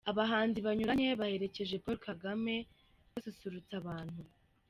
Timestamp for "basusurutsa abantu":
3.11-4.21